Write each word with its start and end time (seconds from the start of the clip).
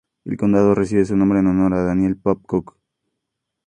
El 0.25 0.35
condado 0.35 0.73
recibe 0.73 1.05
su 1.05 1.15
nombre 1.15 1.41
en 1.41 1.45
honor 1.45 1.75
a 1.75 1.83
Daniel 1.83 2.17
Pope 2.17 2.43
Cook. 2.47 2.75